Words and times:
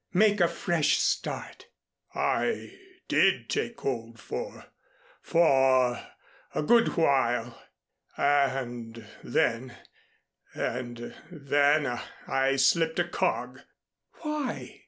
Make 0.13 0.41
a 0.41 0.47
fresh 0.47 0.97
start." 0.97 1.67
"I 2.15 2.75
did 3.07 3.51
take 3.51 3.79
hold 3.81 4.19
for 4.19 4.65
for 5.21 6.01
a 6.55 6.63
good 6.63 6.97
while 6.97 7.61
and 8.17 9.07
then 9.23 9.77
and 10.55 11.13
then 11.31 12.01
I 12.27 12.55
slipped 12.55 12.97
a 12.97 13.07
cog" 13.07 13.59
"Why? 14.23 14.79